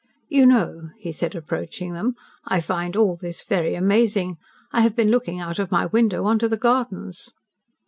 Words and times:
"You 0.29 0.47
know," 0.47 0.89
he 0.97 1.11
said, 1.11 1.35
approaching 1.35 1.93
them, 1.93 2.15
"I 2.45 2.59
find 2.59 2.95
all 2.95 3.15
this 3.15 3.43
very 3.43 3.75
amazing. 3.75 4.37
I 4.71 4.81
have 4.81 4.95
been 4.95 5.11
looking 5.11 5.39
out 5.39 5.59
of 5.59 5.69
my 5.71 5.85
window 5.85 6.25
on 6.25 6.39
to 6.39 6.47
the 6.49 6.57
gardens." 6.57 7.29